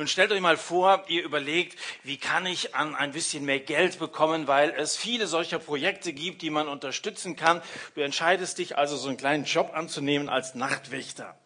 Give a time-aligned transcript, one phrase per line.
[0.00, 3.98] Nun stellt euch mal vor, ihr überlegt, wie kann ich an ein bisschen mehr Geld
[3.98, 7.60] bekommen, weil es viele solcher Projekte gibt, die man unterstützen kann.
[7.94, 11.38] Du entscheidest dich also, so einen kleinen Job anzunehmen als Nachtwächter.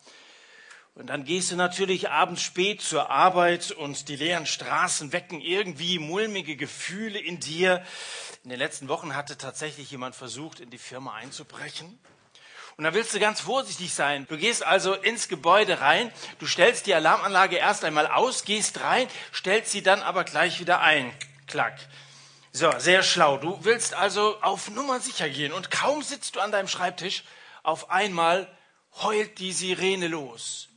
[0.94, 5.98] Und dann gehst du natürlich abends spät zur Arbeit und die leeren Straßen wecken irgendwie
[5.98, 7.84] mulmige Gefühle in dir.
[8.44, 11.98] In den letzten Wochen hatte tatsächlich jemand versucht, in die Firma einzubrechen.
[12.76, 14.26] Und da willst du ganz vorsichtig sein.
[14.28, 19.08] Du gehst also ins Gebäude rein, du stellst die Alarmanlage erst einmal aus, gehst rein,
[19.32, 21.12] stellst sie dann aber gleich wieder ein.
[21.46, 21.78] Klack.
[22.52, 23.36] So, sehr schlau.
[23.36, 27.24] Du willst also auf Nummer sicher gehen und kaum sitzt du an deinem Schreibtisch,
[27.62, 28.48] auf einmal
[29.02, 30.68] heult die Sirene los.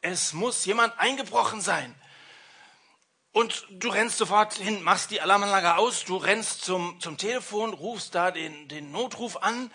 [0.00, 1.94] Es muss jemand eingebrochen sein.
[3.32, 8.14] Und du rennst sofort hin, machst die Alarmanlage aus, du rennst zum, zum Telefon, rufst
[8.14, 9.72] da den, den Notruf an.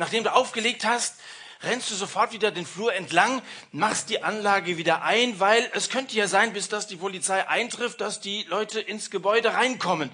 [0.00, 1.16] Nachdem du aufgelegt hast,
[1.62, 6.16] rennst du sofort wieder den Flur entlang, machst die Anlage wieder ein, weil es könnte
[6.16, 10.08] ja sein, bis dass die Polizei eintrifft, dass die Leute ins Gebäude reinkommen.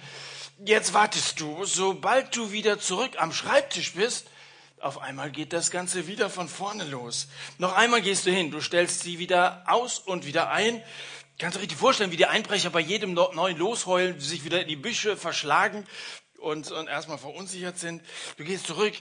[0.64, 4.26] Jetzt wartest du, sobald du wieder zurück am Schreibtisch bist,
[4.80, 7.28] auf einmal geht das Ganze wieder von vorne los.
[7.58, 10.82] Noch einmal gehst du hin, du stellst sie wieder aus und wieder ein.
[11.38, 14.74] Kannst du richtig vorstellen, wie die Einbrecher bei jedem neuen Losheulen sich wieder in die
[14.74, 15.86] Büsche verschlagen
[16.38, 18.02] und, und erstmal verunsichert sind.
[18.36, 18.94] Du gehst zurück,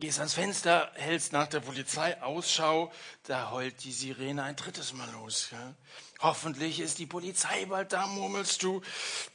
[0.00, 2.92] gehst ans Fenster, hältst nach der Polizei Ausschau,
[3.24, 5.50] da heult die Sirene ein drittes Mal los.
[5.52, 5.74] Ja?
[6.20, 8.80] Hoffentlich ist die Polizei bald da, murmelst du,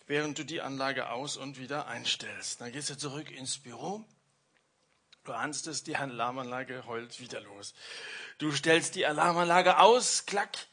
[0.08, 2.62] während du die Anlage aus und wieder einstellst.
[2.62, 4.04] Dann gehst du zurück ins Büro,
[5.26, 7.74] Du ahnst es, die Alarmanlage heult wieder los.
[8.38, 10.68] Du stellst die Alarmanlage aus, klack.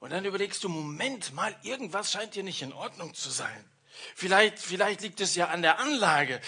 [0.00, 3.70] Und dann überlegst du, Moment mal, irgendwas scheint dir nicht in Ordnung zu sein.
[4.14, 6.40] Vielleicht, vielleicht liegt es ja an der Anlage.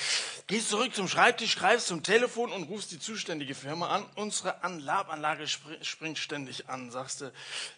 [0.47, 4.07] Gehst zurück zum Schreibtisch, greifst zum Telefon und rufst die zuständige Firma an.
[4.15, 7.33] Unsere Alarmanlage springt ständig an, sagst du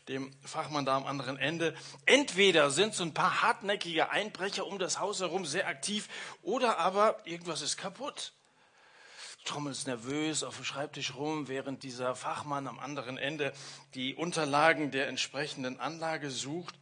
[0.08, 1.74] dem Fachmann da am anderen Ende.
[2.06, 6.08] Entweder sind so ein paar hartnäckige Einbrecher um das Haus herum sehr aktiv
[6.42, 8.32] oder aber irgendwas ist kaputt
[9.48, 13.52] trommelst nervös auf dem Schreibtisch rum, während dieser Fachmann am anderen Ende
[13.94, 16.74] die Unterlagen der entsprechenden Anlage sucht.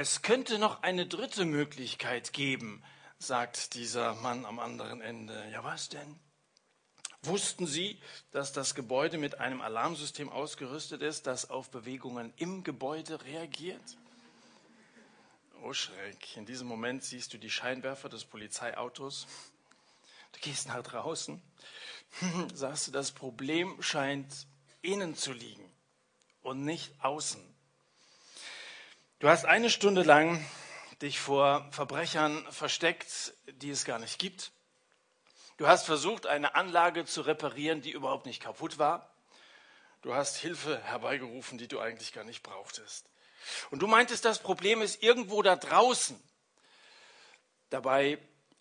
[0.00, 2.84] Es könnte noch eine dritte Möglichkeit geben,
[3.18, 5.34] sagt dieser Mann am anderen Ende.
[5.50, 6.20] Ja, was denn?
[7.22, 8.00] Wussten Sie,
[8.30, 13.82] dass das Gebäude mit einem Alarmsystem ausgerüstet ist, das auf Bewegungen im Gebäude reagiert?
[15.64, 19.26] Oh Schreck, in diesem Moment siehst du die Scheinwerfer des Polizeiautos
[20.30, 21.42] Du gehst nach draußen,
[22.54, 24.46] sagst du, das Problem scheint
[24.80, 25.68] innen zu liegen
[26.42, 27.57] und nicht außen.
[29.20, 30.44] Du hast eine Stunde lang
[31.02, 34.52] dich vor Verbrechern versteckt, die es gar nicht gibt.
[35.56, 39.12] Du hast versucht, eine Anlage zu reparieren, die überhaupt nicht kaputt war.
[40.02, 43.06] Du hast Hilfe herbeigerufen, die du eigentlich gar nicht brauchtest.
[43.72, 46.16] Und du meintest, das Problem ist irgendwo da draußen.
[47.70, 48.18] Dabei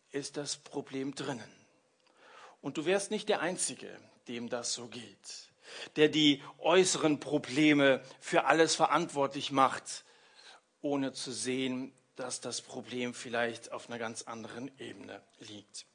[0.10, 1.54] ist das Problem drinnen.
[2.62, 3.96] Und du wärst nicht der Einzige,
[4.28, 5.52] dem das so geht,
[5.98, 10.04] der die äußeren Probleme für alles verantwortlich macht,
[10.82, 15.86] ohne zu sehen, dass das Problem vielleicht auf einer ganz anderen Ebene liegt.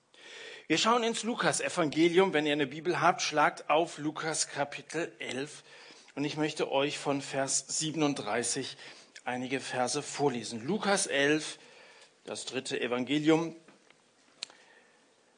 [0.69, 2.32] Wir schauen ins Lukas-Evangelium.
[2.32, 5.65] Wenn ihr eine Bibel habt, schlagt auf Lukas Kapitel 11.
[6.15, 8.76] Und ich möchte euch von Vers 37
[9.25, 10.65] einige Verse vorlesen.
[10.65, 11.59] Lukas 11,
[12.25, 13.56] das dritte Evangelium,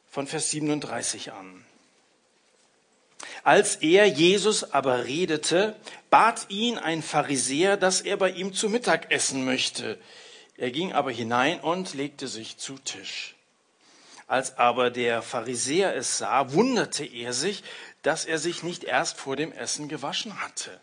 [0.06, 1.65] von Vers 37 an.
[3.43, 5.77] Als er Jesus aber redete,
[6.11, 9.99] bat ihn ein Pharisäer, dass er bei ihm zu Mittag essen möchte.
[10.57, 13.35] Er ging aber hinein und legte sich zu Tisch.
[14.27, 17.62] Als aber der Pharisäer es sah, wunderte er sich,
[18.03, 20.81] dass er sich nicht erst vor dem Essen gewaschen hatte.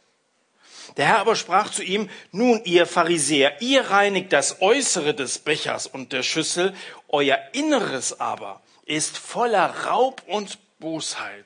[0.97, 5.87] Der Herr aber sprach zu ihm, nun ihr Pharisäer, ihr reinigt das Äußere des Bechers
[5.87, 6.73] und der Schüssel,
[7.07, 11.45] euer Inneres aber ist voller Raub und Bosheit,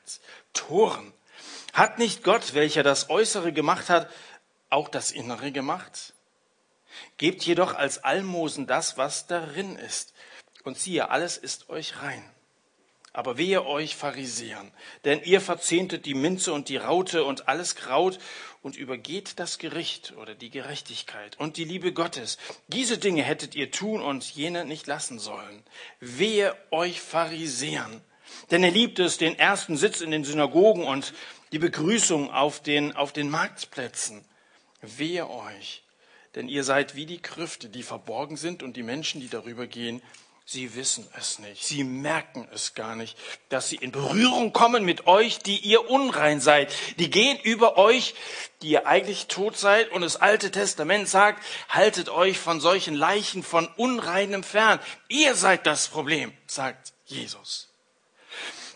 [0.56, 1.14] Toren.
[1.74, 4.10] Hat nicht Gott, welcher das Äußere gemacht hat,
[4.70, 6.14] auch das Innere gemacht?
[7.18, 10.14] Gebt jedoch als Almosen das, was darin ist.
[10.64, 12.24] Und siehe, alles ist euch rein.
[13.14, 14.72] Aber wehe euch Pharisäern,
[15.06, 18.20] denn ihr verzehntet die Minze und die Raute und alles Kraut
[18.62, 22.38] und übergeht das Gericht oder die Gerechtigkeit und die Liebe Gottes.
[22.68, 25.64] Diese Dinge hättet ihr tun und jene nicht lassen sollen.
[26.02, 28.02] Wehe euch Pharisäern,
[28.52, 31.14] denn er liebt es, den ersten Sitz in den Synagogen und
[31.52, 34.26] die Begrüßung auf den, auf den Marktplätzen.
[34.82, 35.84] Wehe euch,
[36.36, 40.02] denn ihr seid wie die Krüfte, die verborgen sind und die Menschen, die darüber gehen,
[40.48, 41.66] Sie wissen es nicht.
[41.66, 43.18] Sie merken es gar nicht,
[43.50, 46.72] dass sie in Berührung kommen mit euch, die ihr unrein seid.
[47.00, 48.14] Die gehen über euch,
[48.62, 49.92] die ihr eigentlich tot seid.
[49.92, 54.80] Und das Alte Testament sagt, haltet euch von solchen Leichen von Unreinem fern.
[55.08, 57.75] Ihr seid das Problem, sagt Jesus.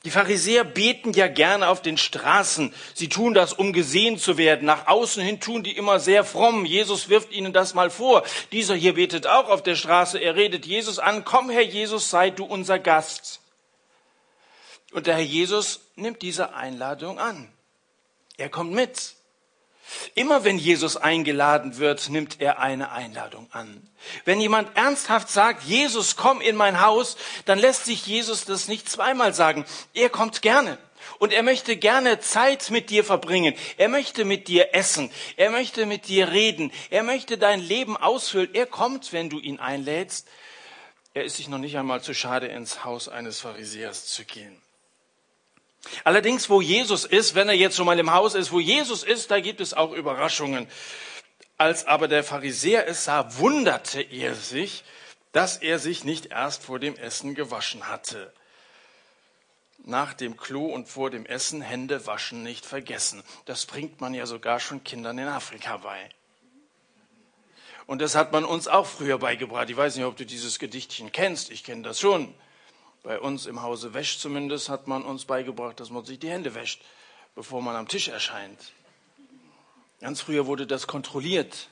[0.05, 2.73] Die Pharisäer beten ja gerne auf den Straßen.
[2.93, 4.65] Sie tun das, um gesehen zu werden.
[4.65, 6.65] Nach außen hin tun die immer sehr fromm.
[6.65, 8.23] Jesus wirft ihnen das mal vor.
[8.53, 10.17] Dieser hier betet auch auf der Straße.
[10.17, 11.25] Er redet Jesus an.
[11.25, 13.41] Komm, Herr Jesus, sei du unser Gast.
[14.93, 17.51] Und der Herr Jesus nimmt diese Einladung an.
[18.37, 19.15] Er kommt mit.
[20.15, 23.81] Immer wenn Jesus eingeladen wird, nimmt er eine Einladung an.
[24.25, 28.89] Wenn jemand ernsthaft sagt, Jesus, komm in mein Haus, dann lässt sich Jesus das nicht
[28.89, 29.65] zweimal sagen.
[29.93, 30.77] Er kommt gerne.
[31.17, 33.55] Und er möchte gerne Zeit mit dir verbringen.
[33.77, 35.11] Er möchte mit dir essen.
[35.37, 36.71] Er möchte mit dir reden.
[36.89, 38.53] Er möchte dein Leben ausfüllen.
[38.53, 40.27] Er kommt, wenn du ihn einlädst.
[41.13, 44.61] Er ist sich noch nicht einmal zu schade, ins Haus eines Pharisäers zu gehen.
[46.03, 49.31] Allerdings, wo Jesus ist, wenn er jetzt schon mal im Haus ist, wo Jesus ist,
[49.31, 50.67] da gibt es auch Überraschungen.
[51.57, 54.83] Als aber der Pharisäer es sah, wunderte er sich,
[55.31, 58.33] dass er sich nicht erst vor dem Essen gewaschen hatte.
[59.85, 63.23] Nach dem Klo und vor dem Essen Hände waschen nicht vergessen.
[63.45, 66.09] Das bringt man ja sogar schon Kindern in Afrika bei.
[67.87, 69.69] Und das hat man uns auch früher beigebracht.
[69.69, 71.49] Ich weiß nicht, ob du dieses Gedichtchen kennst.
[71.49, 72.35] Ich kenne das schon.
[73.03, 76.53] Bei uns im Hause Wäsch zumindest hat man uns beigebracht, dass man sich die Hände
[76.55, 76.81] wäscht,
[77.35, 78.73] bevor man am Tisch erscheint.
[80.01, 81.69] Ganz früher wurde das kontrolliert.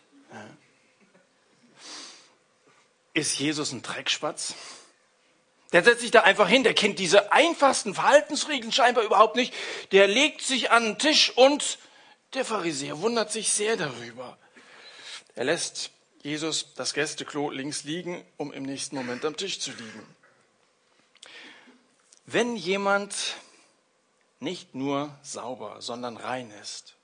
[3.14, 4.56] Ist Jesus ein Dreckspatz?
[5.74, 9.54] Der setzt sich da einfach hin, der kennt diese einfachsten Verhaltensregeln scheinbar überhaupt nicht.
[9.92, 11.78] Der legt sich an den Tisch und
[12.34, 14.38] der Pharisäer wundert sich sehr darüber.
[15.36, 15.92] Er lässt
[16.24, 20.17] Jesus das Gästeklo links liegen, um im nächsten Moment am Tisch zu liegen.
[22.30, 23.38] Wenn jemand
[24.42, 26.96] nicht nur sauber, sondern rein ist,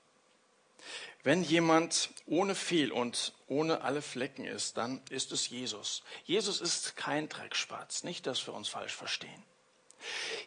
[1.22, 6.02] wenn jemand ohne Fehl und ohne alle Flecken ist, dann ist es Jesus.
[6.24, 9.42] Jesus ist kein Dreckspatz, nicht, dass wir uns falsch verstehen.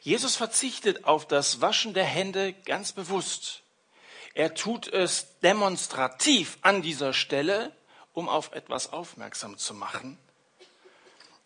[0.02, 3.64] Jesus verzichtet auf das Waschen der Hände ganz bewusst.
[4.36, 7.76] Er tut es demonstrativ an dieser Stelle,
[8.14, 10.20] um auf etwas aufmerksam zu machen.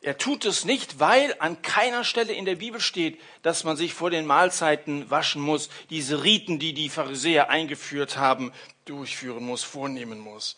[0.04, 3.94] Er tut es nicht, weil an keiner Stelle in der Bibel steht, dass man sich
[3.94, 8.52] vor den Mahlzeiten waschen muss, diese Riten, die die Pharisäer eingeführt haben,
[8.86, 10.58] durchführen muss, vornehmen muss.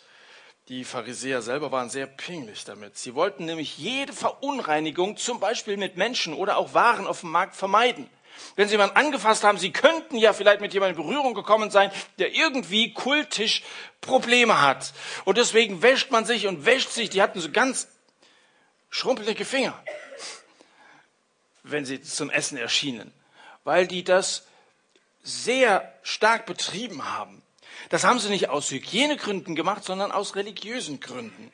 [0.70, 2.98] Die Pharisäer selber waren sehr pingelig damit.
[2.98, 7.58] Sie wollten nämlich jede Verunreinigung, zum Beispiel mit Menschen oder auch Waren auf dem Markt,
[7.58, 8.10] vermeiden.
[8.56, 11.92] Wenn sie jemanden angefasst haben, sie könnten ja vielleicht mit jemandem in Berührung gekommen sein,
[12.18, 13.62] der irgendwie kultisch
[14.00, 14.94] Probleme hat.
[15.26, 17.10] Und deswegen wäscht man sich und wäscht sich.
[17.10, 17.90] Die hatten so ganz
[18.94, 19.84] schrumpelige Finger,
[21.64, 23.12] wenn sie zum Essen erschienen,
[23.64, 24.46] weil die das
[25.24, 27.42] sehr stark betrieben haben.
[27.90, 31.52] Das haben sie nicht aus Hygienegründen gemacht, sondern aus religiösen Gründen.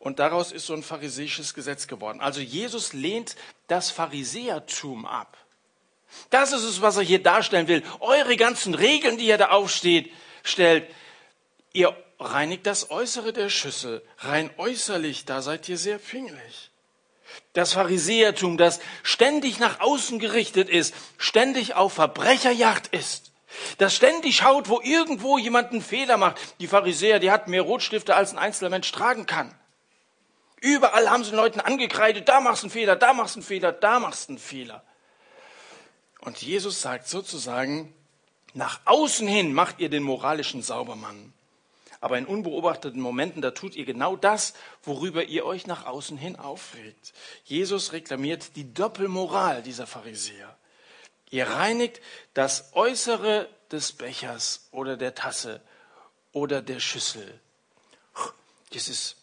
[0.00, 2.20] Und daraus ist so ein pharisäisches Gesetz geworden.
[2.20, 3.36] Also Jesus lehnt
[3.68, 5.36] das Pharisäertum ab.
[6.30, 7.84] Das ist es, was er hier darstellen will.
[8.00, 10.12] Eure ganzen Regeln, die er da aufsteht,
[10.42, 10.92] stellt,
[11.72, 14.02] ihr reinigt das Äußere der Schüssel.
[14.18, 16.70] Rein äußerlich, da seid ihr sehr pingelig.
[17.52, 23.32] Das Pharisäertum, das ständig nach außen gerichtet ist, ständig auf Verbrecherjagd ist,
[23.78, 26.38] das ständig schaut, wo irgendwo jemand einen Fehler macht.
[26.60, 29.54] Die Pharisäer, die hatten mehr Rotstifte, als ein einzelner Mensch tragen kann.
[30.60, 33.46] Überall haben sie den Leuten angekreidet, da machst du einen Fehler, da machst du einen
[33.46, 34.82] Fehler, da machst du einen Fehler.
[36.20, 37.94] Und Jesus sagt sozusagen,
[38.54, 41.32] nach außen hin macht ihr den moralischen Saubermann.
[42.04, 46.36] Aber in unbeobachteten Momenten, da tut ihr genau das, worüber ihr euch nach außen hin
[46.36, 47.14] aufregt.
[47.44, 50.54] Jesus reklamiert die Doppelmoral dieser Pharisäer.
[51.30, 52.02] Ihr reinigt
[52.34, 55.62] das Äußere des Bechers oder der Tasse
[56.32, 57.40] oder der Schüssel.
[58.74, 59.16] Das ist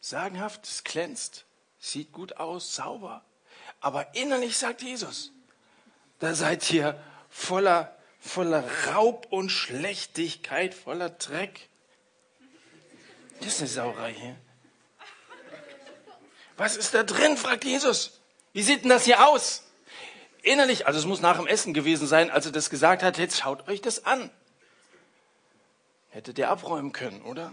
[0.00, 1.44] sagenhaft, es glänzt,
[1.78, 3.22] sieht gut aus, sauber.
[3.82, 5.32] Aber innerlich sagt Jesus,
[6.18, 7.95] da seid ihr voller
[8.26, 11.68] voller Raub und Schlechtigkeit, voller Dreck.
[13.40, 14.36] Das ist eine Sauerei hier.
[16.56, 17.36] Was ist da drin?
[17.36, 18.20] fragt Jesus.
[18.52, 19.64] Wie sieht denn das hier aus?
[20.42, 23.38] Innerlich, also es muss nach dem Essen gewesen sein, als er das gesagt hat, jetzt
[23.38, 24.30] schaut euch das an.
[26.10, 27.52] Hättet ihr abräumen können, oder?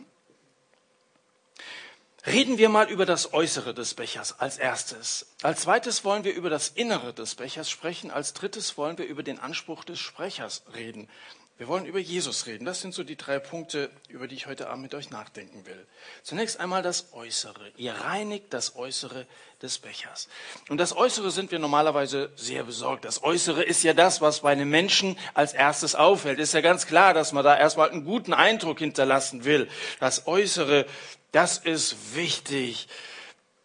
[2.26, 5.26] Reden wir mal über das Äußere des Bechers als erstes.
[5.42, 8.12] Als zweites wollen wir über das Innere des Bechers sprechen.
[8.12, 11.10] Als drittes wollen wir über den Anspruch des Sprechers reden.
[11.58, 12.66] Wir wollen über Jesus reden.
[12.66, 15.86] Das sind so die drei Punkte, über die ich heute Abend mit euch nachdenken will.
[16.24, 17.72] Zunächst einmal das Äußere.
[17.78, 19.28] Ihr reinigt das Äußere
[19.62, 20.30] des Bechers.
[20.70, 23.06] Und das Äußere sind wir normalerweise sehr besorgt.
[23.06, 26.40] Das Äußere ist ja das, was bei einem Menschen als erstes auffällt.
[26.40, 29.70] Ist ja ganz klar, dass man da erstmal einen guten Eindruck hinterlassen will.
[30.00, 30.88] Das Äußere,
[31.32, 32.88] das ist wichtig.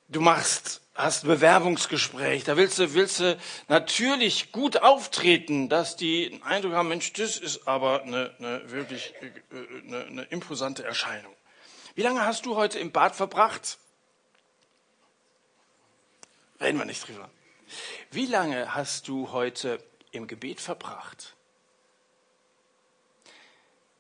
[0.09, 3.38] Du machst hast ein Bewerbungsgespräch, da willst du, willst du
[3.69, 9.14] natürlich gut auftreten, dass die einen Eindruck haben, Mensch, das ist aber eine, eine wirklich
[9.87, 11.35] eine, eine imposante Erscheinung.
[11.95, 13.78] Wie lange hast du heute im Bad verbracht?
[16.61, 17.31] Reden wir nicht drüber.
[18.11, 21.37] Wie lange hast du heute im Gebet verbracht?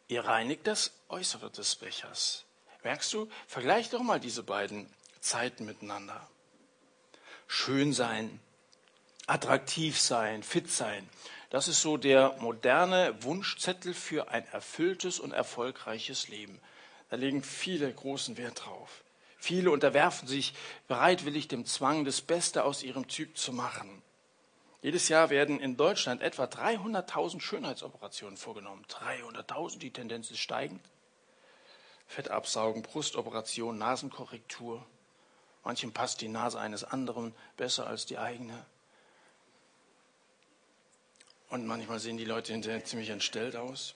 [0.08, 2.44] Ihr reinigt das Äußere des Bechers.
[2.82, 3.28] Merkst du?
[3.46, 6.28] Vergleich doch mal diese beiden Zeiten miteinander
[7.48, 8.38] schön sein,
[9.26, 11.08] attraktiv sein, fit sein.
[11.50, 16.60] Das ist so der moderne Wunschzettel für ein erfülltes und erfolgreiches Leben.
[17.08, 19.02] Da legen viele großen Wert drauf.
[19.38, 20.52] Viele unterwerfen sich
[20.88, 24.02] bereitwillig dem Zwang, das Beste aus ihrem Typ zu machen.
[24.82, 28.84] Jedes Jahr werden in Deutschland etwa 300.000 Schönheitsoperationen vorgenommen.
[28.88, 30.84] 300.000, die Tendenz ist steigend.
[32.06, 34.84] Fettabsaugen, Brustoperation, Nasenkorrektur.
[35.68, 38.64] Manchem passt die Nase eines anderen besser als die eigene.
[41.50, 43.94] Und manchmal sehen die Leute hinterher ziemlich entstellt aus.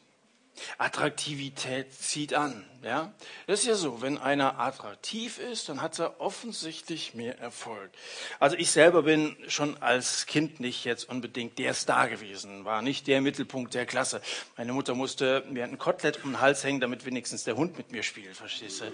[0.76, 2.66] Attraktivität zieht an.
[2.82, 3.14] Ja?
[3.46, 7.90] Das ist ja so, wenn einer attraktiv ist, dann hat er offensichtlich mehr Erfolg.
[8.38, 13.06] Also ich selber bin schon als Kind nicht jetzt unbedingt der Star gewesen, war nicht
[13.06, 14.20] der Mittelpunkt der Klasse.
[14.58, 17.92] Meine Mutter musste mir ein Kotelett um den Hals hängen, damit wenigstens der Hund mit
[17.92, 18.92] mir spielt, verstehst du?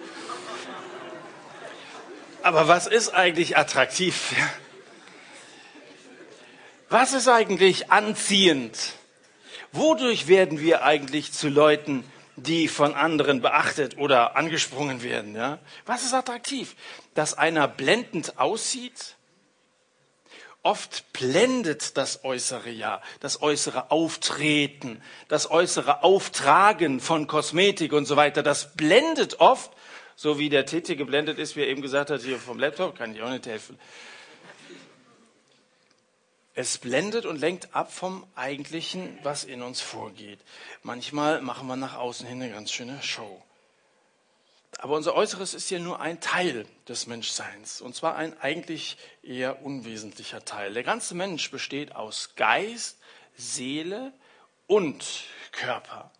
[2.42, 4.35] Aber was ist eigentlich attraktiv?
[6.88, 8.95] Was ist eigentlich anziehend?
[9.73, 12.04] Wodurch werden wir eigentlich zu Leuten,
[12.37, 15.35] die von anderen beachtet oder angesprungen werden?
[15.35, 15.59] Ja?
[15.85, 16.76] Was ist attraktiv?
[17.14, 19.16] Dass einer blendend aussieht?
[20.62, 28.16] Oft blendet das Äußere ja, das äußere Auftreten, das äußere Auftragen von Kosmetik und so
[28.16, 28.42] weiter.
[28.42, 29.71] Das blendet oft
[30.18, 33.14] so wie der TT geblendet ist, wie er eben gesagt hat, hier vom Laptop, kann
[33.14, 33.78] ich auch nicht helfen.
[36.54, 40.40] Es blendet und lenkt ab vom Eigentlichen, was in uns vorgeht.
[40.82, 43.40] Manchmal machen wir nach außen hin eine ganz schöne Show.
[44.78, 47.80] Aber unser Äußeres ist ja nur ein Teil des Menschseins.
[47.80, 50.75] Und zwar ein eigentlich eher unwesentlicher Teil.
[50.75, 52.98] Der ganze Mensch besteht aus Geist,
[53.37, 54.12] Seele
[54.66, 56.10] und Körper.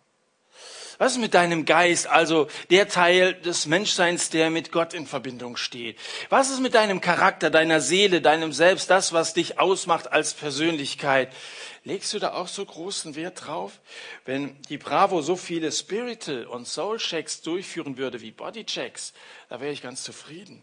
[0.99, 5.55] Was ist mit deinem Geist, also der Teil des Menschseins, der mit Gott in Verbindung
[5.55, 5.97] steht?
[6.27, 11.33] Was ist mit deinem Charakter, deiner Seele, deinem Selbst, das, was dich ausmacht als Persönlichkeit?
[11.85, 13.79] Legst du da auch so großen Wert drauf?
[14.25, 19.13] Wenn die Bravo so viele Spiritual und Soul Checks durchführen würde wie Body Checks,
[19.47, 20.61] da wäre ich ganz zufrieden.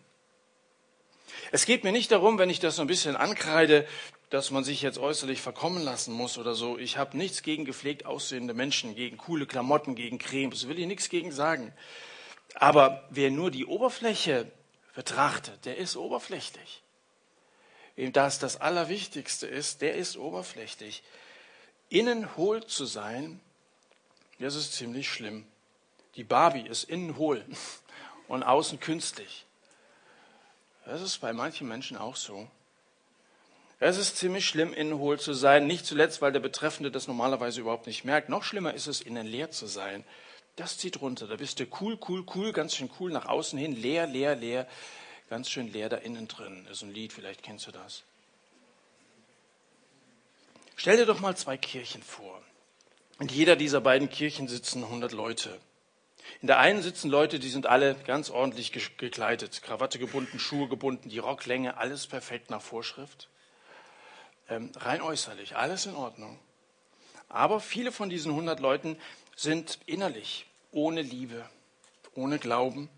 [1.51, 3.87] Es geht mir nicht darum, wenn ich das so ein bisschen ankreide,
[4.31, 6.79] dass man sich jetzt äußerlich verkommen lassen muss oder so.
[6.79, 11.09] Ich habe nichts gegen gepflegt aussehende Menschen, gegen coole Klamotten, gegen Cremes, will ich nichts
[11.09, 11.73] gegen sagen.
[12.55, 14.51] Aber wer nur die Oberfläche
[14.95, 16.83] betrachtet, der ist oberflächlich.
[17.95, 21.03] Wem das das Allerwichtigste ist, der ist oberflächlich.
[21.89, 23.41] Innen hohl zu sein,
[24.39, 25.47] das ist ziemlich schlimm.
[26.17, 27.45] Die Barbie ist innen hohl
[28.29, 29.45] und außen künstlich.
[30.85, 32.49] Das ist bei manchen Menschen auch so.
[33.79, 37.61] Es ist ziemlich schlimm, innen hohl zu sein, nicht zuletzt, weil der Betreffende das normalerweise
[37.61, 38.31] überhaupt nicht merkt.
[38.31, 40.03] Noch schlimmer ist es, innen leer zu sein.
[40.57, 41.27] Das zieht runter.
[41.27, 44.67] Da bist du cool, cool, cool, ganz schön cool nach außen hin, leer, leer, leer,
[45.29, 46.67] ganz schön leer da innen drin.
[46.71, 48.05] Ist ein Lied, vielleicht kennst du das.
[50.77, 52.41] Stell dir doch mal zwei Kirchen vor.
[53.21, 55.59] In jeder dieser beiden Kirchen sitzen 100 Leute.
[56.41, 61.11] In der einen sitzen Leute, die sind alle ganz ordentlich gekleidet, Krawatte gebunden, Schuhe gebunden,
[61.11, 63.29] die Rocklänge, alles perfekt nach Vorschrift
[64.49, 66.39] rein äußerlich, alles in Ordnung.
[67.29, 68.97] Aber viele von diesen 100 Leuten
[69.35, 71.45] sind innerlich ohne Liebe,
[72.15, 72.89] ohne Glauben.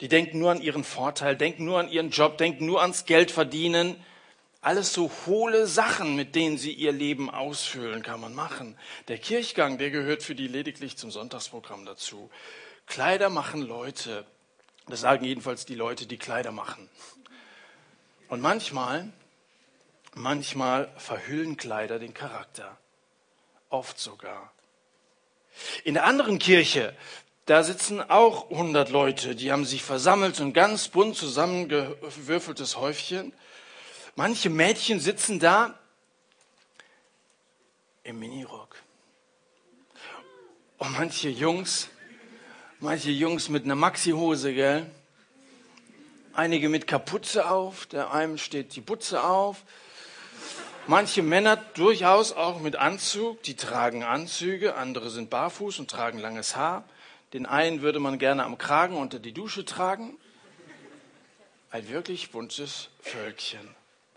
[0.00, 3.30] Die denken nur an ihren Vorteil, denken nur an ihren Job, denken nur ans Geld
[3.30, 3.96] verdienen.
[4.60, 8.76] Alles so hohle Sachen, mit denen sie ihr Leben ausfüllen, kann man machen.
[9.08, 12.30] Der Kirchgang, der gehört für die lediglich zum Sonntagsprogramm dazu.
[12.86, 14.26] Kleider machen Leute.
[14.88, 16.88] Das sagen jedenfalls die Leute, die Kleider machen.
[18.28, 19.12] Und manchmal
[20.14, 22.78] Manchmal verhüllen Kleider den Charakter.
[23.68, 24.52] Oft sogar.
[25.82, 26.96] In der anderen Kirche,
[27.46, 33.32] da sitzen auch 100 Leute, die haben sich versammelt, ein ganz bunt zusammengewürfeltes Häufchen.
[34.14, 35.78] Manche Mädchen sitzen da
[38.04, 38.76] im Minirock.
[40.78, 41.88] Und manche Jungs,
[42.78, 44.90] manche Jungs mit einer Maxi-Hose, gell?
[46.34, 49.64] Einige mit Kapuze auf, der einem steht die Putze auf.
[50.86, 56.56] Manche Männer durchaus auch mit Anzug, die tragen Anzüge, andere sind barfuß und tragen langes
[56.56, 56.84] Haar.
[57.32, 60.18] Den einen würde man gerne am Kragen unter die Dusche tragen.
[61.70, 63.66] Ein wirklich buntes Völkchen.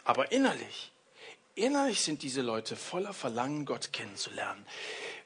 [0.03, 0.91] Aber innerlich,
[1.55, 4.65] innerlich sind diese Leute voller Verlangen, Gott kennenzulernen.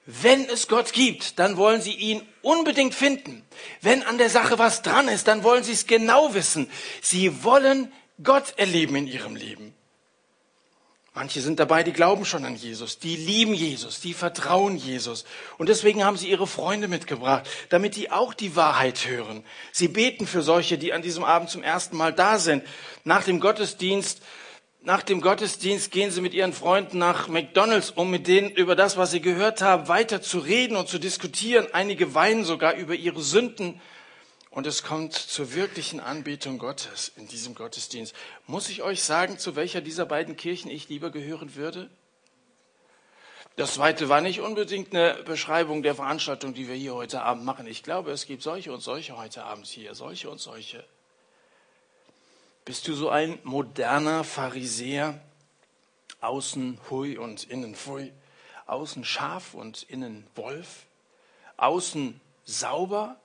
[0.05, 3.43] Wenn es Gott gibt, dann wollen sie ihn unbedingt finden.
[3.81, 6.69] Wenn an der Sache was dran ist, dann wollen sie es genau wissen.
[7.01, 9.73] Sie wollen Gott erleben in ihrem Leben.
[11.13, 15.25] Manche sind dabei, die glauben schon an Jesus, die lieben Jesus, die vertrauen Jesus.
[15.57, 19.43] Und deswegen haben sie ihre Freunde mitgebracht, damit die auch die Wahrheit hören.
[19.73, 22.63] Sie beten für solche, die an diesem Abend zum ersten Mal da sind.
[23.03, 24.21] Nach dem Gottesdienst,
[24.83, 28.95] nach dem Gottesdienst gehen sie mit ihren Freunden nach McDonalds, um mit denen über das,
[28.95, 31.67] was sie gehört haben, weiter zu reden und zu diskutieren.
[31.73, 33.81] Einige weinen sogar über ihre Sünden
[34.51, 38.13] und es kommt zur wirklichen Anbetung Gottes in diesem Gottesdienst.
[38.47, 41.89] Muss ich euch sagen, zu welcher dieser beiden Kirchen ich lieber gehören würde?
[43.55, 47.65] Das zweite war nicht unbedingt eine Beschreibung der Veranstaltung, die wir hier heute Abend machen.
[47.65, 50.83] Ich glaube, es gibt solche und solche heute Abend hier, solche und solche.
[52.65, 55.19] Bist du so ein moderner Pharisäer?
[56.19, 58.11] Außen hui und innen pfui.
[58.67, 60.85] Außen scharf und innen Wolf.
[61.57, 63.17] Außen sauber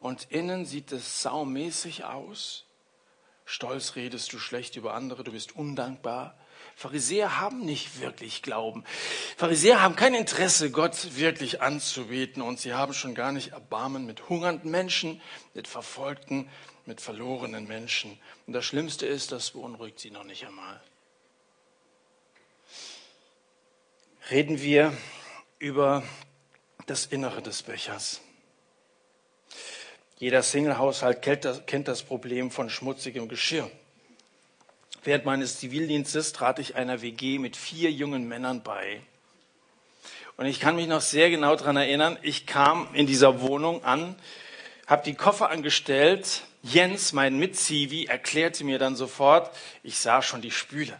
[0.00, 2.64] und innen sieht es saumäßig aus.
[3.44, 6.38] Stolz redest du schlecht über andere, du bist undankbar.
[6.76, 8.84] Pharisäer haben nicht wirklich Glauben.
[9.36, 14.28] Pharisäer haben kein Interesse, Gott wirklich anzubeten und sie haben schon gar nicht Erbarmen mit
[14.28, 15.20] hungernden Menschen,
[15.54, 16.48] mit verfolgten,
[16.84, 18.18] mit verlorenen Menschen.
[18.46, 20.80] Und das Schlimmste ist, das beunruhigt sie noch nicht einmal.
[24.30, 24.96] Reden wir
[25.58, 26.02] über
[26.86, 28.20] das Innere des Bechers.
[30.18, 33.70] Jeder Single-Haushalt kennt das Problem von schmutzigem Geschirr.
[35.04, 39.00] Während meines Zivildienstes trat ich einer WG mit vier jungen Männern bei.
[40.36, 44.16] Und ich kann mich noch sehr genau daran erinnern, ich kam in dieser Wohnung an,
[44.88, 46.42] habe die Koffer angestellt.
[46.64, 50.98] Jens, mein Mitzivi, erklärte mir dann sofort, ich sah schon die Spüle.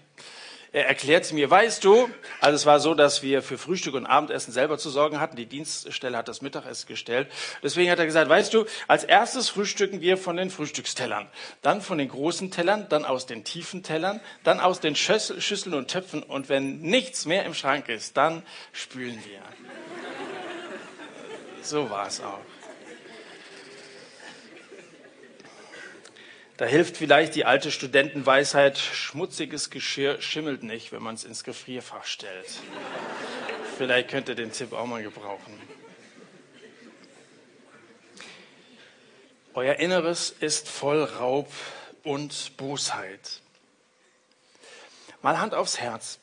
[0.71, 4.53] Er erklärte mir, weißt du, also es war so, dass wir für Frühstück und Abendessen
[4.53, 5.37] selber zu sorgen hatten.
[5.37, 7.29] Die Dienststelle hat das Mittagessen gestellt.
[7.63, 11.27] Deswegen hat er gesagt, weißt du, als erstes frühstücken wir von den Frühstückstellern,
[11.63, 15.89] dann von den großen Tellern, dann aus den tiefen Tellern, dann aus den Schüsseln und
[15.89, 19.41] Töpfen und wenn nichts mehr im Schrank ist, dann spülen wir.
[21.63, 22.41] So war es auch.
[26.59, 32.05] Da hilft vielleicht die alte Studentenweisheit, schmutziges Geschirr schimmelt nicht, wenn man es ins Gefrierfach
[32.05, 32.49] stellt.
[33.77, 35.55] vielleicht könnt ihr den Tipp auch mal gebrauchen.
[39.55, 41.49] Euer Inneres ist voll Raub
[42.03, 43.41] und Bosheit.
[45.23, 46.19] Mal Hand aufs Herz.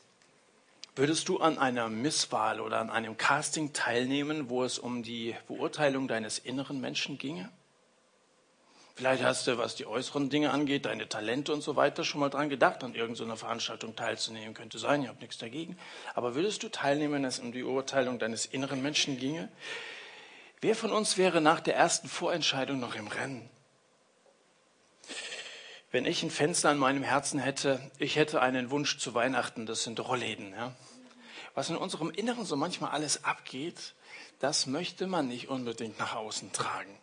[0.97, 6.09] Würdest du an einer Misswahl oder an einem Casting teilnehmen, wo es um die Beurteilung
[6.09, 7.49] deines inneren Menschen ginge?
[8.95, 12.29] Vielleicht hast du, was die äußeren Dinge angeht, deine Talente und so weiter, schon mal
[12.29, 14.53] dran gedacht, an irgendeiner Veranstaltung teilzunehmen.
[14.53, 15.77] Könnte sein, ich habe nichts dagegen.
[16.13, 19.49] Aber würdest du teilnehmen, wenn es um die Urteilung deines inneren Menschen ginge?
[20.61, 23.49] Wer von uns wäre nach der ersten Vorentscheidung noch im Rennen?
[25.91, 29.83] Wenn ich ein Fenster an meinem Herzen hätte, ich hätte einen Wunsch zu Weihnachten, das
[29.83, 30.53] sind Rollläden.
[30.53, 30.73] Ja?
[31.53, 33.93] Was in unserem Inneren so manchmal alles abgeht,
[34.39, 36.97] das möchte man nicht unbedingt nach außen tragen.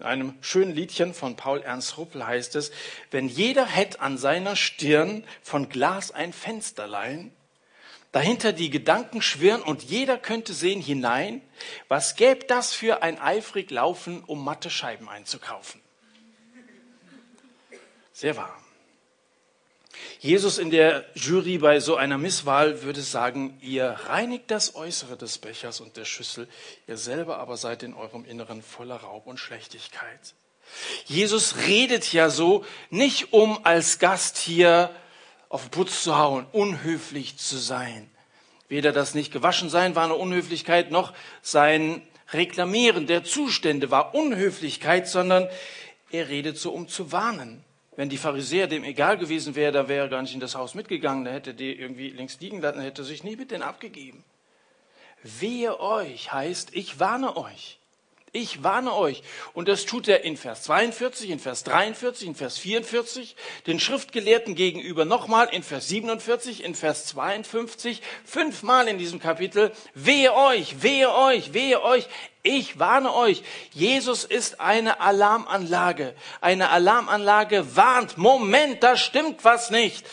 [0.00, 2.72] In einem schönen Liedchen von Paul Ernst Ruppel heißt es,
[3.10, 7.30] wenn jeder hätt an seiner Stirn von Glas ein Fensterlein,
[8.10, 11.42] dahinter die Gedanken schwirren und jeder könnte sehen hinein,
[11.88, 15.82] was gäbe das für ein eifrig Laufen, um matte Scheiben einzukaufen?
[18.14, 18.58] Sehr wahr.
[20.22, 25.38] Jesus in der Jury bei so einer Misswahl würde sagen, ihr reinigt das Äußere des
[25.38, 26.46] Bechers und der Schüssel,
[26.86, 30.34] ihr selber aber seid in eurem Inneren voller Raub und Schlechtigkeit.
[31.06, 34.90] Jesus redet ja so, nicht um als Gast hier
[35.48, 38.10] auf Putz zu hauen, unhöflich zu sein.
[38.68, 42.02] Weder das nicht gewaschen sein war eine Unhöflichkeit, noch sein
[42.34, 45.48] Reklamieren der Zustände war Unhöflichkeit, sondern
[46.10, 47.64] er redet so, um zu warnen.
[48.00, 50.74] Wenn die Pharisäer dem egal gewesen wäre, da wäre er gar nicht in das Haus
[50.74, 54.24] mitgegangen, da hätte die irgendwie links liegen lassen, hätte sich nie mit denen abgegeben.
[55.22, 57.78] Wehe euch heißt, ich warne euch.
[58.32, 59.24] Ich warne euch.
[59.54, 63.34] Und das tut er in Vers 42, in Vers 43, in Vers 44,
[63.66, 69.72] den Schriftgelehrten gegenüber nochmal in Vers 47, in Vers 52, fünfmal in diesem Kapitel.
[69.94, 72.06] Wehe euch, wehe euch, wehe euch.
[72.44, 73.42] Ich warne euch.
[73.72, 76.14] Jesus ist eine Alarmanlage.
[76.40, 78.16] Eine Alarmanlage warnt.
[78.16, 80.06] Moment, da stimmt was nicht.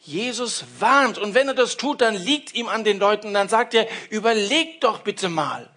[0.00, 1.18] Jesus warnt.
[1.18, 3.32] Und wenn er das tut, dann liegt ihm an den Leuten.
[3.32, 5.70] Dann sagt er, überlegt doch bitte mal.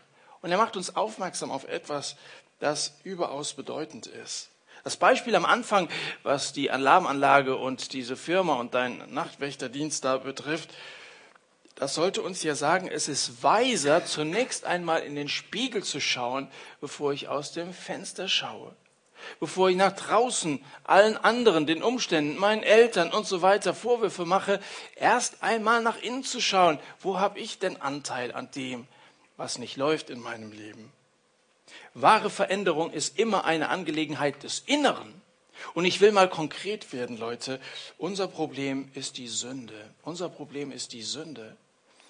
[0.44, 2.16] Und er macht uns aufmerksam auf etwas,
[2.60, 4.50] das überaus bedeutend ist.
[4.84, 5.88] Das Beispiel am Anfang,
[6.24, 10.70] was die Alarmanlage und diese Firma und deinen Nachtwächterdienst da betrifft,
[11.76, 16.52] das sollte uns ja sagen, es ist weiser, zunächst einmal in den Spiegel zu schauen,
[16.82, 18.76] bevor ich aus dem Fenster schaue.
[19.40, 24.60] Bevor ich nach draußen allen anderen, den Umständen, meinen Eltern und so weiter Vorwürfe mache,
[24.96, 28.86] erst einmal nach innen zu schauen, wo habe ich denn Anteil an dem,
[29.38, 30.92] was nicht läuft in meinem Leben.
[31.94, 35.22] Wahre Veränderung ist immer eine Angelegenheit des Inneren.
[35.74, 37.60] Und ich will mal konkret werden, Leute.
[37.98, 39.92] Unser Problem ist die Sünde.
[40.04, 41.56] Unser Problem ist die Sünde.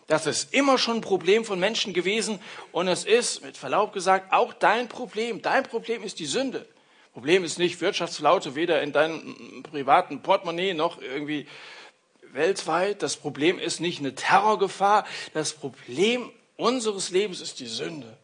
[0.08, 2.40] Das ist immer schon ein Problem von Menschen gewesen
[2.72, 5.42] und es ist, mit Verlaub gesagt, auch dein Problem.
[5.42, 6.66] Dein Problem ist die Sünde.
[7.14, 11.48] Problem ist nicht Wirtschaftslaute, weder in deinem privaten Portemonnaie noch irgendwie
[12.34, 13.02] weltweit.
[13.02, 15.06] Das Problem ist nicht eine Terrorgefahr.
[15.34, 18.18] Das Problem unseres Lebens ist die Sünde.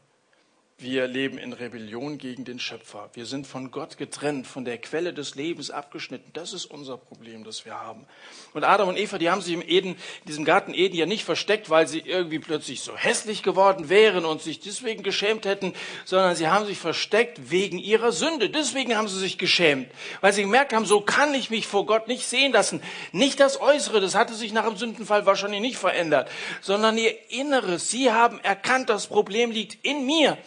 [0.81, 3.09] Wir leben in Rebellion gegen den Schöpfer.
[3.11, 6.31] Wir sind von Gott getrennt, von der Quelle des Lebens abgeschnitten.
[6.31, 8.05] Das ist unser Problem, das wir haben.
[8.53, 11.25] Und Adam und Eva, die haben sich im Eden, in diesem Garten Eden ja nicht
[11.25, 15.73] versteckt, weil sie irgendwie plötzlich so hässlich geworden wären und sich deswegen geschämt hätten,
[16.05, 18.49] sondern sie haben sich versteckt wegen ihrer Sünde.
[18.49, 22.07] Deswegen haben sie sich geschämt, weil sie gemerkt haben, so kann ich mich vor Gott
[22.07, 22.81] nicht sehen lassen.
[23.11, 27.89] Nicht das Äußere, das hatte sich nach dem Sündenfall wahrscheinlich nicht verändert, sondern ihr Inneres.
[27.89, 30.37] Sie haben erkannt, das Problem liegt in mir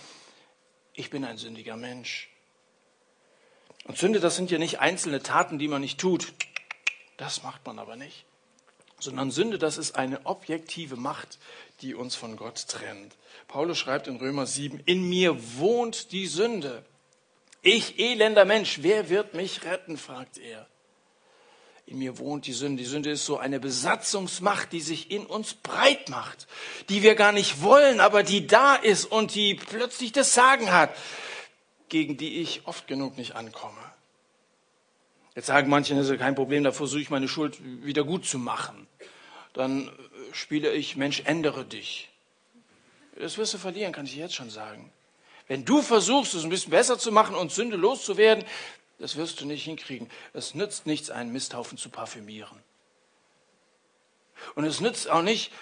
[0.94, 2.28] ich bin ein sündiger Mensch.
[3.84, 6.32] Und Sünde, das sind ja nicht einzelne Taten, die man nicht tut.
[7.16, 8.24] Das macht man aber nicht.
[8.98, 11.38] Sondern Sünde, das ist eine objektive Macht,
[11.80, 13.16] die uns von Gott trennt.
[13.48, 16.84] Paulus schreibt in Römer 7, in mir wohnt die Sünde.
[17.62, 20.68] Ich, elender Mensch, wer wird mich retten, fragt er.
[21.86, 22.82] In mir wohnt die Sünde.
[22.82, 26.46] Die Sünde ist so eine Besatzungsmacht, die sich in uns breit macht,
[26.88, 30.96] die wir gar nicht wollen, aber die da ist und die plötzlich das Sagen hat,
[31.88, 33.80] gegen die ich oft genug nicht ankomme.
[35.34, 38.38] Jetzt sagen manche, das ist kein Problem, da versuche ich meine Schuld wieder gut zu
[38.38, 38.86] machen.
[39.54, 39.90] Dann
[40.32, 42.08] spiele ich, Mensch, ändere dich.
[43.18, 44.90] Das wirst du verlieren, kann ich jetzt schon sagen.
[45.48, 48.44] Wenn du versuchst, es ein bisschen besser zu machen und Sünde loszuwerden,
[48.98, 50.10] das wirst du nicht hinkriegen.
[50.32, 52.58] Es nützt nichts, einen Misthaufen zu parfümieren.
[54.54, 55.52] Und es nützt auch nicht,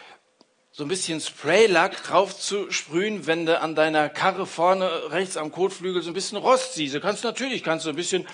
[0.73, 5.51] so ein bisschen Spraylack drauf zu sprühen, wenn du an deiner Karre vorne rechts am
[5.51, 6.95] Kotflügel so ein bisschen Rost siehst.
[6.95, 8.27] Du kannst natürlich, kannst du ein bisschen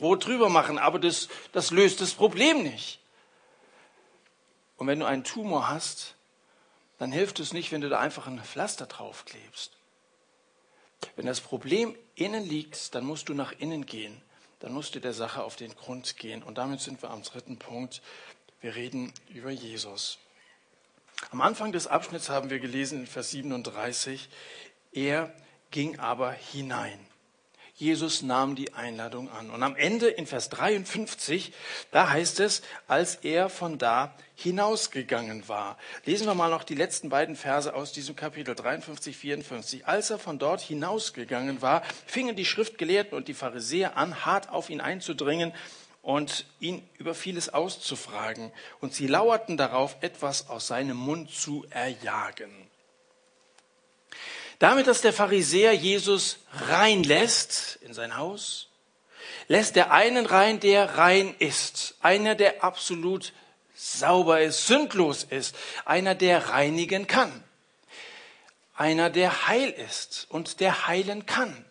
[0.00, 2.98] rot drüber machen, aber das, das löst das Problem nicht.
[4.76, 6.14] Und wenn du einen Tumor hast,
[6.98, 9.72] dann hilft es nicht, wenn du da einfach ein Pflaster draufklebst.
[11.14, 14.20] Wenn das Problem innen liegt, dann musst du nach innen gehen.
[14.60, 16.42] Dann musst du der Sache auf den Grund gehen.
[16.42, 18.02] Und damit sind wir am dritten Punkt.
[18.60, 20.18] Wir reden über Jesus.
[21.30, 24.28] Am Anfang des Abschnitts haben wir gelesen in Vers 37,
[24.92, 25.32] er
[25.70, 26.98] ging aber hinein.
[27.78, 29.50] Jesus nahm die Einladung an.
[29.50, 31.52] Und am Ende in Vers 53,
[31.90, 35.76] da heißt es, als er von da hinausgegangen war.
[36.06, 39.86] Lesen wir mal noch die letzten beiden Verse aus diesem Kapitel 53, 54.
[39.86, 44.70] Als er von dort hinausgegangen war, fingen die Schriftgelehrten und die Pharisäer an, hart auf
[44.70, 45.52] ihn einzudringen
[46.00, 48.52] und ihn über vieles auszufragen.
[48.80, 52.65] Und sie lauerten darauf, etwas aus seinem Mund zu erjagen.
[54.58, 56.38] Damit, dass der Pharisäer Jesus
[56.68, 58.68] reinlässt in sein Haus,
[59.48, 61.94] lässt er einen rein, der rein ist.
[62.00, 63.32] Einer, der absolut
[63.76, 65.54] sauber ist, sündlos ist.
[65.84, 67.44] Einer, der reinigen kann.
[68.74, 71.64] Einer, der heil ist und der heilen kann.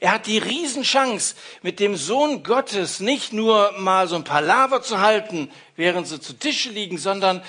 [0.00, 4.82] Er hat die Riesenchance, mit dem Sohn Gottes nicht nur mal so ein paar Lava
[4.82, 7.42] zu halten, während sie zu Tische liegen, sondern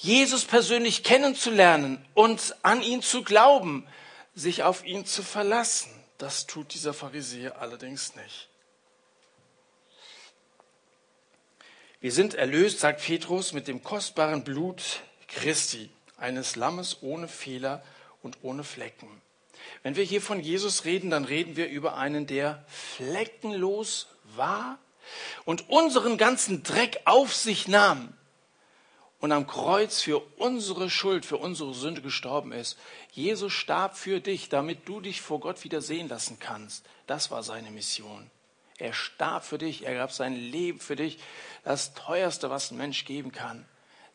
[0.00, 3.84] Jesus persönlich kennenzulernen und an ihn zu glauben,
[4.32, 5.90] sich auf ihn zu verlassen.
[6.18, 8.48] Das tut dieser Pharisäer allerdings nicht.
[12.00, 17.82] Wir sind erlöst, sagt Petrus, mit dem kostbaren Blut Christi, eines Lammes ohne Fehler
[18.22, 19.08] und ohne Flecken.
[19.82, 24.06] Wenn wir hier von Jesus reden, dann reden wir über einen, der fleckenlos
[24.36, 24.78] war
[25.44, 28.14] und unseren ganzen Dreck auf sich nahm
[29.20, 32.78] und am Kreuz für unsere Schuld, für unsere Sünde gestorben ist.
[33.12, 36.84] Jesus starb für dich, damit du dich vor Gott wieder sehen lassen kannst.
[37.06, 38.30] Das war seine Mission.
[38.78, 41.18] Er starb für dich, er gab sein Leben für dich,
[41.64, 43.66] das teuerste, was ein Mensch geben kann.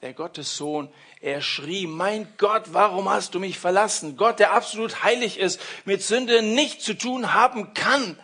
[0.01, 0.89] Der Gottessohn,
[1.21, 4.15] er schrie, mein Gott, warum hast du mich verlassen?
[4.15, 8.17] Gott, der absolut heilig ist, mit Sünde nichts zu tun haben kann.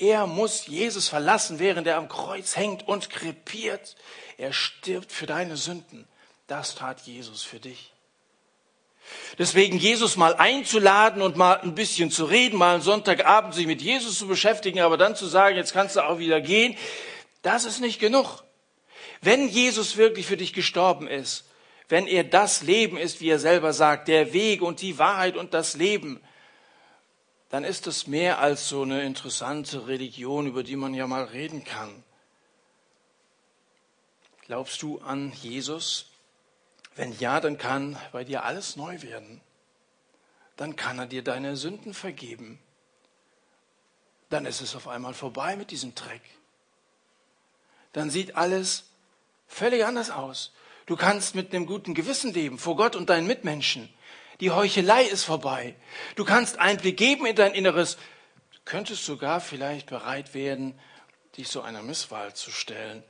[0.00, 3.96] Er muss Jesus verlassen, während er am Kreuz hängt und krepiert.
[4.38, 6.08] Er stirbt für deine Sünden.
[6.46, 7.92] Das tat Jesus für dich.
[9.38, 13.82] Deswegen Jesus mal einzuladen und mal ein bisschen zu reden, mal einen Sonntagabend sich mit
[13.82, 16.76] Jesus zu beschäftigen, aber dann zu sagen, jetzt kannst du auch wieder gehen,
[17.42, 18.42] das ist nicht genug.
[19.20, 21.44] Wenn Jesus wirklich für dich gestorben ist,
[21.90, 25.52] wenn er das Leben ist, wie er selber sagt, der Weg und die Wahrheit und
[25.52, 26.22] das Leben,
[27.50, 31.64] dann ist es mehr als so eine interessante Religion, über die man ja mal reden
[31.64, 32.04] kann.
[34.42, 36.06] Glaubst du an Jesus?
[36.94, 39.40] Wenn ja, dann kann bei dir alles neu werden.
[40.56, 42.60] Dann kann er dir deine Sünden vergeben.
[44.28, 46.22] Dann ist es auf einmal vorbei mit diesem Dreck.
[47.92, 48.84] Dann sieht alles
[49.48, 50.52] völlig anders aus.
[50.86, 53.88] Du kannst mit einem guten Gewissen leben vor Gott und deinen Mitmenschen.
[54.40, 55.76] Die Heuchelei ist vorbei.
[56.16, 57.96] Du kannst Einblick geben in dein Inneres.
[58.52, 60.78] Du könntest sogar vielleicht bereit werden,
[61.36, 63.02] dich so einer Misswahl zu stellen.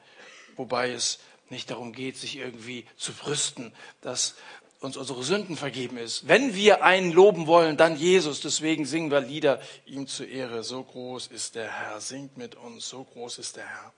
[0.56, 4.34] Wobei es nicht darum geht, sich irgendwie zu brüsten, dass
[4.80, 6.26] uns unsere Sünden vergeben ist.
[6.26, 8.40] Wenn wir einen loben wollen, dann Jesus.
[8.40, 10.64] Deswegen singen wir Lieder ihm zur Ehre.
[10.64, 12.00] So groß ist der Herr.
[12.00, 12.88] Singt mit uns.
[12.88, 13.92] So groß ist der Herr.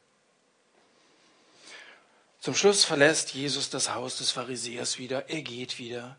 [2.40, 5.30] Zum Schluss verlässt Jesus das Haus des Pharisäers wieder.
[5.30, 6.18] Er geht wieder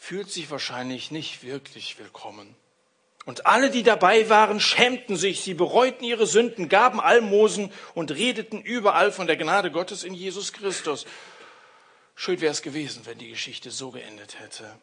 [0.00, 2.56] fühlt sich wahrscheinlich nicht wirklich willkommen.
[3.26, 8.62] Und alle, die dabei waren, schämten sich, sie bereuten ihre Sünden, gaben Almosen und redeten
[8.62, 11.04] überall von der Gnade Gottes in Jesus Christus.
[12.16, 14.74] Schön wäre es gewesen, wenn die Geschichte so geendet hätte.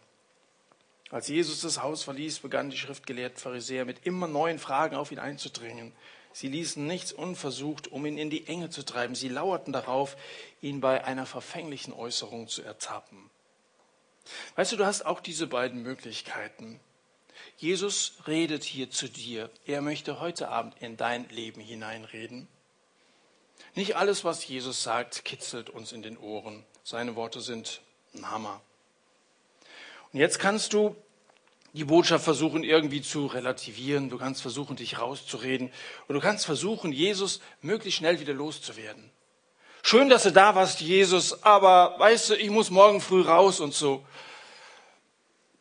[1.10, 5.20] Als Jesus das Haus verließ, begannen die schriftgelehrten Pharisäer mit immer neuen Fragen auf ihn
[5.20, 5.94] einzudringen.
[6.32, 9.16] Sie ließen nichts unversucht, um ihn in die Enge zu treiben.
[9.16, 10.16] Sie lauerten darauf,
[10.62, 13.32] ihn bei einer verfänglichen Äußerung zu ertappen.
[14.56, 16.80] Weißt du, du hast auch diese beiden Möglichkeiten.
[17.58, 19.50] Jesus redet hier zu dir.
[19.66, 22.48] Er möchte heute Abend in dein Leben hineinreden.
[23.76, 26.66] Nicht alles, was Jesus sagt, kitzelt uns in den Ohren.
[26.84, 27.82] Seine Worte sind
[28.14, 28.62] ein Hammer.
[30.14, 30.96] Und jetzt kannst du
[31.74, 34.10] die Botschaft versuchen irgendwie zu relativieren.
[34.10, 35.72] Du kannst versuchen, dich rauszureden.
[36.08, 39.12] Und du kannst versuchen, Jesus möglichst schnell wieder loszuwerden.
[39.90, 43.74] Schön, dass du da warst, Jesus, aber weißt du, ich muss morgen früh raus und
[43.74, 44.06] so.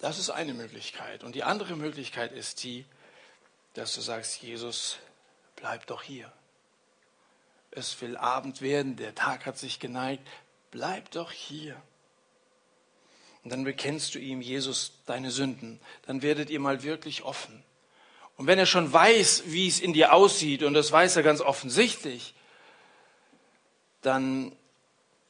[0.00, 1.22] Das ist eine Möglichkeit.
[1.22, 2.84] Und die andere Möglichkeit ist die,
[3.74, 4.98] dass du sagst, Jesus,
[5.54, 6.32] bleib doch hier.
[7.70, 10.26] Es will Abend werden, der Tag hat sich geneigt,
[10.72, 11.80] bleib doch hier.
[13.44, 15.78] Und dann bekennst du ihm, Jesus, deine Sünden.
[16.04, 17.62] Dann werdet ihr mal wirklich offen.
[18.36, 21.40] Und wenn er schon weiß, wie es in dir aussieht, und das weiß er ganz
[21.40, 22.34] offensichtlich,
[24.06, 24.52] dann,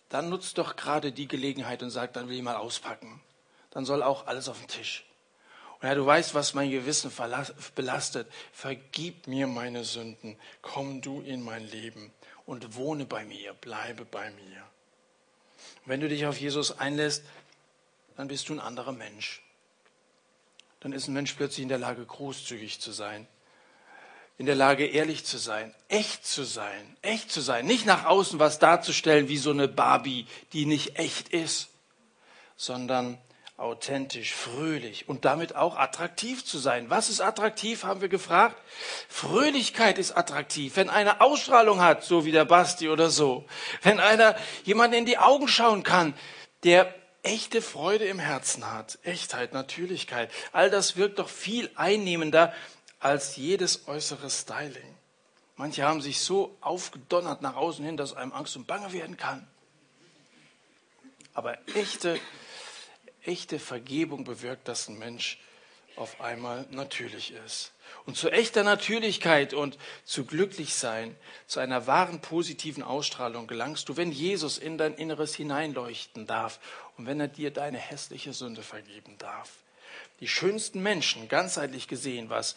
[0.08, 3.20] dann nutzt doch gerade die Gelegenheit und sagt, dann will ich mal auspacken
[3.76, 5.04] dann soll auch alles auf den Tisch.
[5.74, 7.12] Und Herr, du weißt, was mein Gewissen
[7.74, 8.26] belastet.
[8.50, 10.38] Vergib mir meine Sünden.
[10.62, 12.10] Komm du in mein Leben
[12.46, 13.52] und wohne bei mir.
[13.52, 14.64] Bleibe bei mir.
[15.84, 17.22] Wenn du dich auf Jesus einlässt,
[18.16, 19.42] dann bist du ein anderer Mensch.
[20.80, 23.28] Dann ist ein Mensch plötzlich in der Lage, großzügig zu sein.
[24.38, 27.64] In der Lage, ehrlich zu sein, echt zu sein, echt zu sein.
[27.64, 31.68] Nicht nach außen was darzustellen wie so eine Barbie, die nicht echt ist,
[32.57, 33.18] sondern
[33.57, 36.90] authentisch, fröhlich und damit auch attraktiv zu sein.
[36.90, 38.61] Was ist attraktiv, haben wir gefragt?
[39.09, 40.77] Fröhlichkeit ist attraktiv.
[40.77, 43.46] Wenn einer Ausstrahlung hat, so wie der Basti oder so.
[43.83, 46.12] Wenn einer jemand in die Augen schauen kann,
[46.64, 48.99] der echte Freude im Herzen hat.
[49.03, 50.31] Echtheit, Natürlichkeit.
[50.53, 52.53] All das wirkt doch viel einnehmender
[53.07, 54.95] als jedes äußere Styling.
[55.57, 59.47] Manche haben sich so aufgedonnert nach außen hin, dass einem Angst und Bange werden kann.
[61.33, 62.19] Aber echte
[63.27, 65.38] echte Vergebung bewirkt, dass ein Mensch
[65.97, 67.73] auf einmal natürlich ist.
[68.05, 71.16] Und zu echter Natürlichkeit und zu Glücklichsein,
[71.47, 76.61] zu einer wahren positiven Ausstrahlung gelangst du, wenn Jesus in dein Inneres hineinleuchten darf
[76.97, 79.51] und wenn er dir deine hässliche Sünde vergeben darf.
[80.21, 82.57] Die schönsten Menschen, ganzheitlich gesehen, was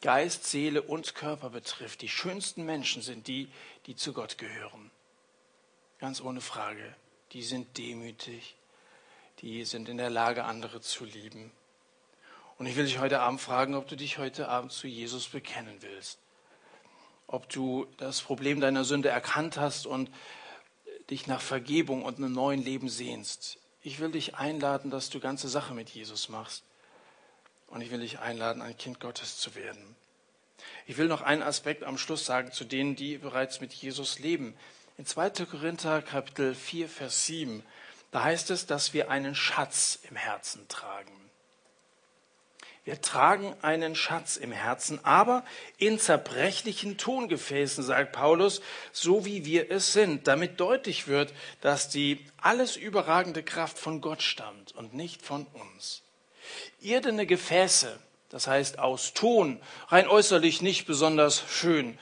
[0.00, 3.48] Geist, Seele und Körper betrifft, die schönsten Menschen sind die,
[3.86, 4.90] die zu Gott gehören.
[5.98, 6.94] Ganz ohne Frage.
[7.32, 8.56] Die sind demütig,
[9.40, 11.50] die sind in der Lage, andere zu lieben.
[12.58, 15.76] Und ich will dich heute Abend fragen, ob du dich heute Abend zu Jesus bekennen
[15.80, 16.18] willst.
[17.26, 20.10] Ob du das Problem deiner Sünde erkannt hast und
[21.10, 25.48] dich nach Vergebung und einem neuen Leben sehnst, ich will dich einladen, dass du ganze
[25.48, 26.64] Sache mit Jesus machst.
[27.68, 29.96] Und ich will dich einladen, ein Kind Gottes zu werden.
[30.86, 34.56] Ich will noch einen Aspekt am Schluss sagen zu denen, die bereits mit Jesus leben.
[34.96, 35.30] In 2.
[35.44, 37.62] Korinther Kapitel 4, Vers 7,
[38.10, 41.12] da heißt es, dass wir einen Schatz im Herzen tragen.
[42.84, 45.44] Wir tragen einen Schatz im Herzen, aber
[45.76, 52.24] in zerbrechlichen Tongefäßen, sagt Paulus, so wie wir es sind, damit deutlich wird, dass die
[52.38, 56.02] alles überragende Kraft von Gott stammt und nicht von uns.
[56.80, 61.98] Irdene Gefäße, das heißt aus Ton, rein äußerlich nicht besonders schön,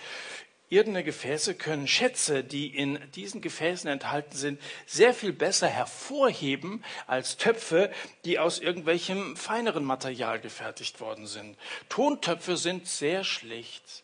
[0.68, 7.36] Irdene Gefäße können Schätze, die in diesen Gefäßen enthalten sind, sehr viel besser hervorheben als
[7.36, 7.92] Töpfe,
[8.24, 11.56] die aus irgendwelchem feineren Material gefertigt worden sind.
[11.88, 14.02] Tontöpfe sind sehr schlicht.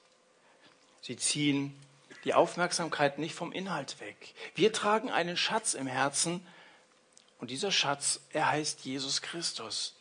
[1.01, 1.77] Sie ziehen
[2.23, 4.33] die Aufmerksamkeit nicht vom Inhalt weg.
[4.55, 6.47] Wir tragen einen Schatz im Herzen
[7.39, 9.97] und dieser Schatz, er heißt Jesus Christus.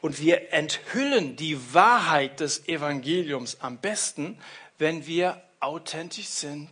[0.00, 4.38] Und wir enthüllen die Wahrheit des Evangeliums am besten,
[4.78, 6.68] wenn wir authentisch sind,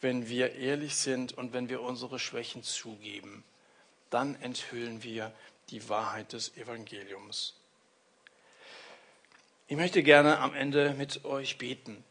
[0.00, 3.44] wenn wir ehrlich sind und wenn wir unsere Schwächen zugeben,
[4.10, 5.32] dann enthüllen wir
[5.70, 7.54] die Wahrheit des Evangeliums.
[9.68, 12.04] Ich möchte gerne am Ende mit euch beten.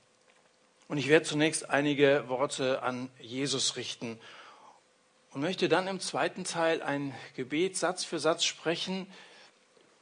[0.88, 4.19] Und ich werde zunächst einige Worte an Jesus richten
[5.31, 9.07] und möchte dann im zweiten Teil ein Gebet Satz für Satz sprechen,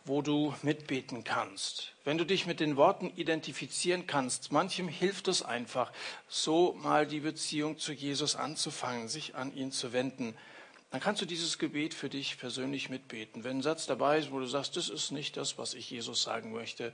[0.09, 1.93] wo du mitbeten kannst.
[2.03, 5.93] Wenn du dich mit den Worten identifizieren kannst, manchem hilft es einfach,
[6.27, 10.35] so mal die Beziehung zu Jesus anzufangen, sich an ihn zu wenden.
[10.89, 13.43] Dann kannst du dieses Gebet für dich persönlich mitbeten.
[13.43, 16.23] Wenn ein Satz dabei ist, wo du sagst, das ist nicht das, was ich Jesus
[16.23, 16.91] sagen möchte,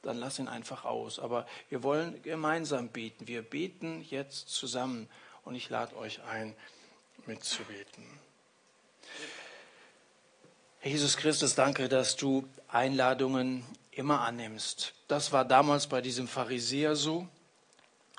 [0.00, 1.18] dann lass ihn einfach aus.
[1.18, 3.28] Aber wir wollen gemeinsam beten.
[3.28, 5.10] Wir beten jetzt zusammen
[5.44, 6.56] und ich lade euch ein,
[7.26, 8.23] mitzubeten.
[10.84, 14.92] Jesus Christus, danke, dass du Einladungen immer annimmst.
[15.08, 17.26] Das war damals bei diesem Pharisäer so.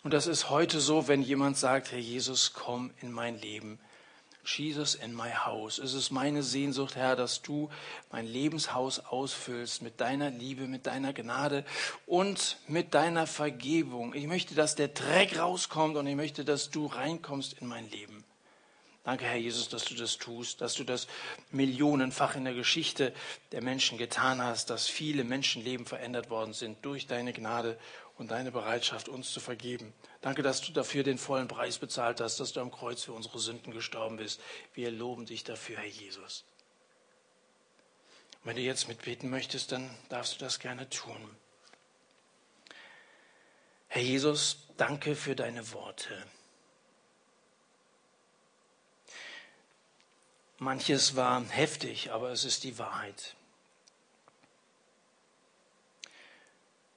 [0.01, 3.77] Und das ist heute so, wenn jemand sagt, Herr Jesus, komm in mein Leben.
[4.43, 5.77] Jesus in my house.
[5.77, 7.69] Es ist meine Sehnsucht, Herr, dass du
[8.11, 11.65] mein Lebenshaus ausfüllst mit deiner Liebe, mit deiner Gnade
[12.07, 14.15] und mit deiner Vergebung.
[14.15, 18.24] Ich möchte, dass der Dreck rauskommt und ich möchte, dass du reinkommst in mein Leben.
[19.05, 21.07] Danke, Herr Jesus, dass du das tust, dass du das
[21.51, 23.13] millionenfach in der Geschichte
[23.51, 27.77] der Menschen getan hast, dass viele Menschenleben verändert worden sind durch deine Gnade
[28.17, 29.93] und deine Bereitschaft, uns zu vergeben.
[30.21, 33.37] Danke, dass du dafür den vollen Preis bezahlt hast, dass du am Kreuz für unsere
[33.37, 34.41] Sünden gestorben bist.
[34.73, 36.43] Wir loben dich dafür, Herr Jesus.
[38.43, 41.29] Wenn du jetzt mitbeten möchtest, dann darfst du das gerne tun.
[43.87, 46.25] Herr Jesus, danke für deine Worte.
[50.57, 53.35] Manches war heftig, aber es ist die Wahrheit.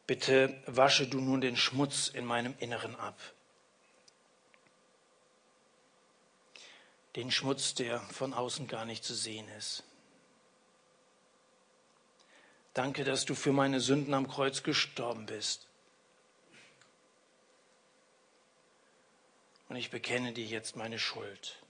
[0.07, 3.21] Bitte wasche du nun den Schmutz in meinem Inneren ab.
[7.17, 9.83] Den Schmutz, der von außen gar nicht zu sehen ist.
[12.75, 15.67] Danke, dass du für meine Sünden am Kreuz gestorben bist.
[19.69, 21.61] Und ich bekenne dir jetzt meine Schuld.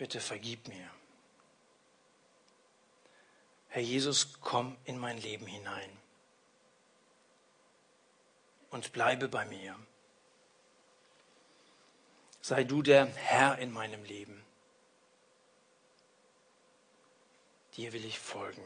[0.00, 0.90] Bitte vergib mir.
[3.68, 5.90] Herr Jesus, komm in mein Leben hinein
[8.70, 9.78] und bleibe bei mir.
[12.40, 14.42] Sei du der Herr in meinem Leben.
[17.76, 18.64] Dir will ich folgen.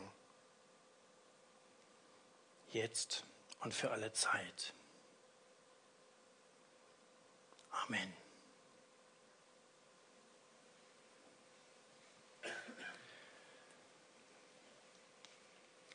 [2.71, 3.25] Jetzt
[3.59, 4.73] und für alle Zeit.
[7.73, 8.24] Amen.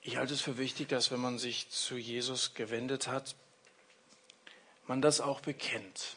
[0.10, 3.36] Ich halte es für wichtig, dass wenn man sich zu Jesus gewendet hat,
[4.88, 6.16] man das auch bekennt.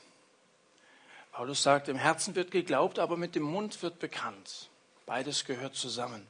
[1.30, 4.70] Paulus sagt, im Herzen wird geglaubt, aber mit dem Mund wird bekannt.
[5.04, 6.26] Beides gehört zusammen.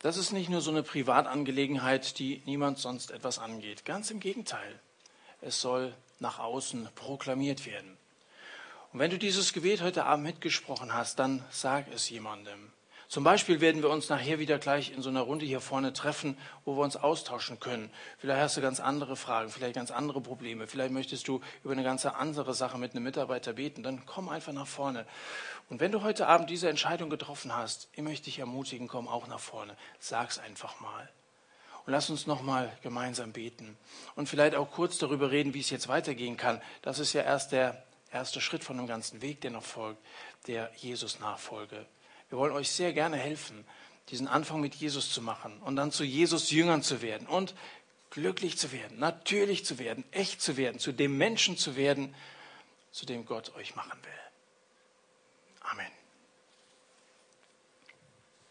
[0.00, 3.86] Das ist nicht nur so eine Privatangelegenheit, die niemand sonst etwas angeht.
[3.86, 4.78] Ganz im Gegenteil.
[5.40, 7.96] Es soll nach außen proklamiert werden.
[8.92, 12.70] Und wenn du dieses Gebet heute Abend mitgesprochen hast, dann sag es jemandem.
[13.08, 16.36] Zum Beispiel werden wir uns nachher wieder gleich in so einer Runde hier vorne treffen,
[16.64, 17.90] wo wir uns austauschen können.
[18.18, 20.66] Vielleicht hast du ganz andere Fragen, vielleicht ganz andere Probleme.
[20.66, 23.84] Vielleicht möchtest du über eine ganz andere Sache mit einem Mitarbeiter beten.
[23.84, 25.06] Dann komm einfach nach vorne.
[25.68, 29.28] Und wenn du heute Abend diese Entscheidung getroffen hast, ich möchte dich ermutigen, komm auch
[29.28, 29.76] nach vorne.
[30.00, 31.08] Sag's einfach mal.
[31.86, 33.76] Und lass uns nochmal gemeinsam beten.
[34.16, 36.60] Und vielleicht auch kurz darüber reden, wie es jetzt weitergehen kann.
[36.82, 40.04] Das ist ja erst der erste Schritt von dem ganzen Weg, der noch folgt,
[40.48, 41.86] der Jesus-Nachfolge.
[42.28, 43.64] Wir wollen euch sehr gerne helfen,
[44.08, 47.54] diesen Anfang mit Jesus zu machen und dann zu Jesus Jüngern zu werden und
[48.10, 52.14] glücklich zu werden, natürlich zu werden, echt zu werden, zu dem Menschen zu werden,
[52.90, 55.60] zu dem Gott euch machen will.
[55.60, 55.90] Amen.